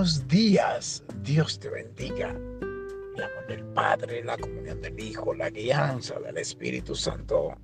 [0.00, 2.30] Días, Dios te bendiga.
[2.30, 7.54] El amor Padre, la comunión del Hijo, la guianza del Espíritu Santo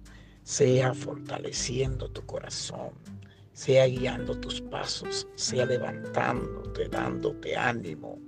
[0.43, 2.91] sea fortaleciendo tu corazón,
[3.54, 8.18] sea guiando tus pasos, sea levantándote, dándote ánimo,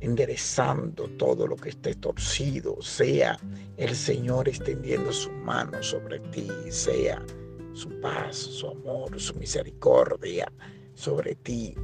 [0.00, 3.38] enderezando todo lo que esté torcido, sea
[3.78, 7.24] el Señor extendiendo su mano sobre ti, sea
[7.72, 10.52] su paz, su amor, su misericordia
[10.92, 11.74] sobre ti.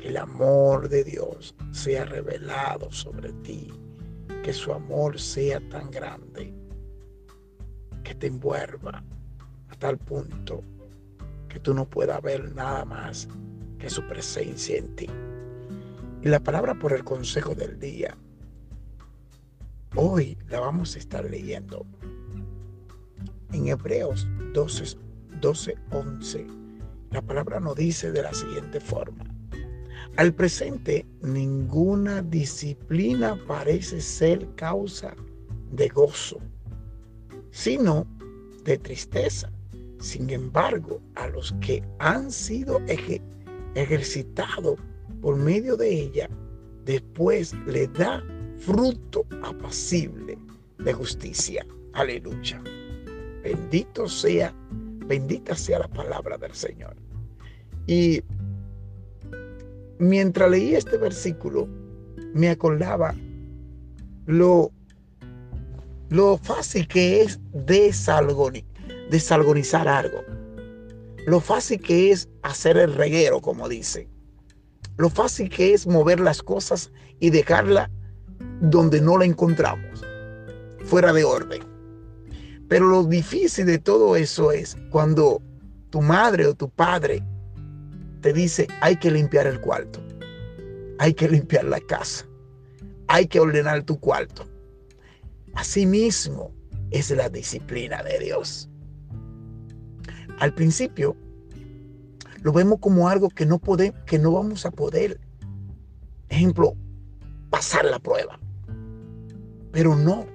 [0.00, 3.72] Que el amor de Dios sea revelado sobre ti.
[4.42, 6.54] Que su amor sea tan grande
[8.02, 9.04] que te envuelva
[9.68, 10.62] a tal punto
[11.48, 13.28] que tú no puedas ver nada más
[13.78, 15.06] que su presencia en ti.
[16.22, 18.16] Y la palabra por el consejo del día,
[19.96, 21.86] hoy la vamos a estar leyendo
[23.52, 24.96] en Hebreos 12,
[25.40, 26.46] 12, 11,
[27.10, 29.24] la palabra nos dice de la siguiente forma.
[30.16, 35.14] Al presente, ninguna disciplina parece ser causa
[35.72, 36.38] de gozo,
[37.50, 38.06] sino
[38.64, 39.50] de tristeza.
[39.98, 42.80] Sin embargo, a los que han sido
[43.74, 44.78] ejercitados
[45.20, 46.28] por medio de ella,
[46.84, 48.22] después le da
[48.58, 50.38] fruto apacible
[50.78, 51.66] de justicia.
[51.92, 52.62] Aleluya.
[53.42, 54.54] Bendito sea
[55.10, 56.94] Bendita sea la palabra del Señor.
[57.88, 58.22] Y
[60.00, 61.68] mientras leí este versículo,
[62.34, 63.14] me acordaba
[64.26, 64.72] lo,
[66.08, 70.24] lo fácil que es desalgonizar algo.
[71.26, 74.08] Lo fácil que es hacer el reguero, como dice.
[74.96, 77.88] Lo fácil que es mover las cosas y dejarla
[78.60, 80.04] donde no la encontramos,
[80.84, 81.62] fuera de orden.
[82.68, 85.42] Pero lo difícil de todo eso es cuando
[85.90, 87.22] tu madre o tu padre
[88.20, 90.00] te dice, hay que limpiar el cuarto,
[90.98, 92.26] hay que limpiar la casa,
[93.08, 94.46] hay que ordenar tu cuarto.
[95.54, 96.52] Asimismo
[96.90, 98.68] es la disciplina de Dios.
[100.38, 101.16] Al principio
[102.42, 105.20] lo vemos como algo que no, podemos, que no vamos a poder,
[106.28, 106.74] ejemplo,
[107.50, 108.38] pasar la prueba.
[109.72, 110.26] Pero no,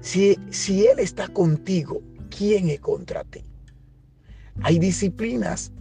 [0.00, 2.00] si, Él está contigo,
[2.36, 3.44] ¿quién es contra ti?
[4.62, 5.72] Hay disciplinas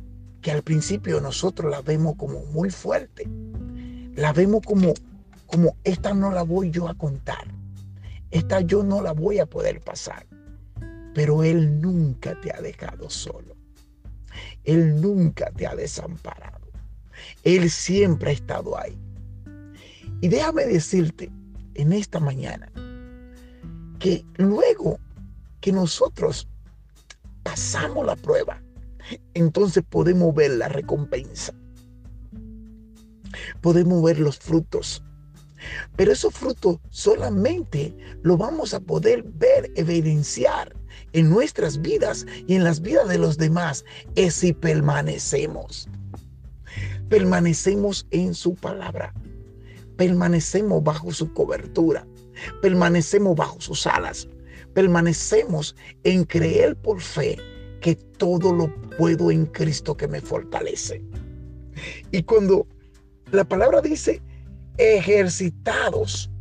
[0.45, 3.27] que al principio nosotros las vemos como muy fuerte.
[4.13, 4.93] La vemos como,
[5.47, 7.47] como esta no la voy yo a contar.
[8.29, 10.27] Esta yo no la voy a poder pasar.
[11.15, 13.55] Pero Él nunca te ha dejado solo.
[14.65, 16.67] Él nunca te ha desamparado.
[17.43, 18.95] Él siempre ha estado ahí.
[20.21, 21.31] Y déjame decirte
[21.73, 22.71] en esta mañana
[23.97, 24.99] que luego
[25.59, 26.47] que nosotros
[27.41, 28.61] pasamos la prueba,
[29.33, 31.53] entonces podemos ver la recompensa.
[33.61, 35.03] Podemos ver los frutos.
[35.95, 40.75] Pero esos frutos solamente lo vamos a poder ver, evidenciar
[41.13, 43.83] en nuestras vidas y en las vidas de los demás,
[44.15, 45.89] es si permanecemos.
[47.09, 49.13] Permanecemos en su palabra.
[49.97, 52.05] Permanecemos bajo su cobertura
[52.61, 54.27] permanecemos bajo sus alas,
[54.73, 57.37] permanecemos en creer por fe
[57.85, 61.03] que todo lo puedo en Cristo que me fortalece.
[62.11, 62.65] Y cuando
[63.31, 64.23] la palabra dice
[64.79, 66.31] ejercitados,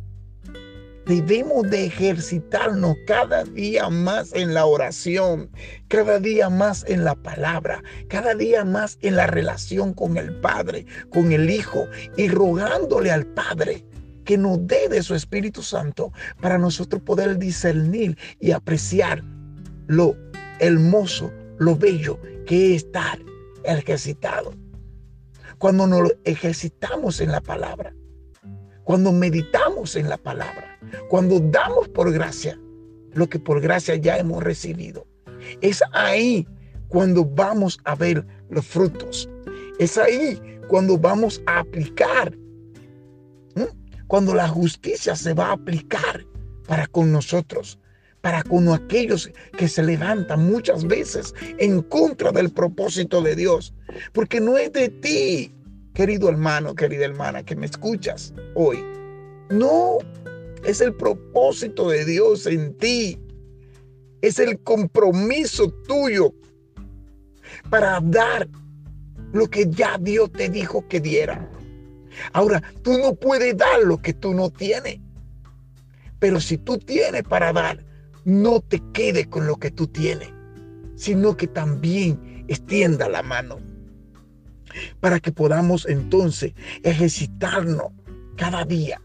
[1.05, 5.51] debemos de ejercitarnos cada día más en la oración,
[5.87, 10.87] cada día más en la palabra, cada día más en la relación con el Padre,
[11.11, 13.85] con el Hijo y rogándole al Padre
[14.23, 19.23] que nos dé de su Espíritu Santo para nosotros poder discernir y apreciar
[19.85, 20.17] lo
[20.59, 23.19] hermoso, lo bello que es estar
[23.63, 24.53] ejercitado.
[25.57, 27.93] Cuando nos ejercitamos en la palabra,
[28.83, 30.79] cuando meditamos en la palabra,
[31.09, 32.59] cuando damos por gracia
[33.13, 35.07] lo que por gracia ya hemos recibido,
[35.61, 36.47] es ahí
[36.89, 39.29] cuando vamos a ver los frutos.
[39.79, 42.33] Es ahí cuando vamos a aplicar
[44.07, 46.25] cuando la justicia se va a aplicar
[46.67, 47.79] para con nosotros,
[48.25, 53.71] para con aquellos que se levantan muchas veces en contra del propósito de Dios.
[54.13, 55.53] Porque no es de ti,
[55.93, 58.83] querido hermano, querida hermana, que me escuchas hoy.
[59.51, 59.99] No,
[60.65, 63.19] es el propósito de Dios en ti.
[64.23, 66.33] Es el compromiso tuyo
[67.69, 68.49] para dar
[69.33, 71.47] lo que ya Dios te dijo que diera.
[72.33, 74.99] Ahora, tú no puedes dar lo que tú no tienes.
[76.17, 77.85] Pero si tú tienes para dar,
[78.25, 80.29] no te quedes con lo que tú tienes,
[80.95, 83.57] sino que también extienda la mano.
[84.99, 87.93] para que podamos entonces ejercitarnos
[88.35, 89.01] cada día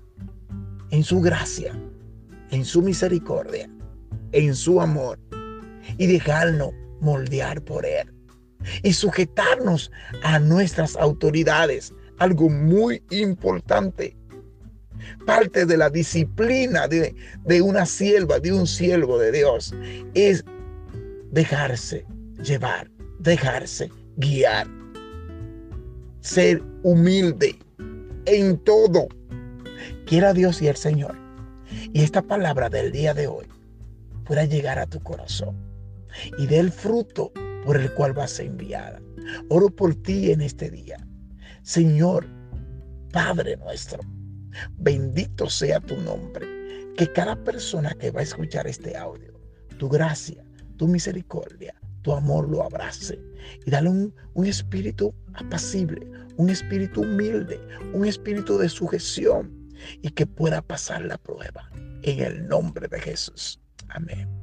[0.90, 1.72] en su gracia,
[2.50, 3.70] en su misericordia,
[4.32, 5.20] en su amor
[5.96, 8.12] y dejarnos moldear por Él
[8.82, 9.90] y sujetarnos
[10.22, 14.16] a nuestras autoridades, algo muy importante.
[15.26, 17.14] Parte de la disciplina de,
[17.44, 19.74] de una sierva, de un siervo de Dios,
[20.14, 20.44] es
[21.30, 22.06] dejarse
[22.42, 24.66] llevar, dejarse guiar,
[26.20, 27.58] ser humilde
[28.26, 29.08] en todo.
[30.06, 31.16] Quiera Dios y el Señor.
[31.92, 33.46] Y esta palabra del día de hoy
[34.24, 35.56] pueda llegar a tu corazón
[36.38, 37.32] y del fruto
[37.64, 39.00] por el cual vas a enviada.
[39.48, 40.96] Oro por ti en este día.
[41.62, 42.26] Señor,
[43.12, 44.00] Padre nuestro,
[44.78, 46.46] bendito sea tu nombre.
[46.96, 49.32] Que cada persona que va a escuchar este audio,
[49.78, 50.44] tu gracia,
[50.76, 53.18] tu misericordia, tu amor lo abrace
[53.64, 56.06] y dale un, un espíritu apacible,
[56.36, 57.60] un espíritu humilde,
[57.92, 59.70] un espíritu de sujeción
[60.02, 61.70] y que pueda pasar la prueba
[62.02, 63.60] en el nombre de Jesús.
[63.88, 64.39] Amén.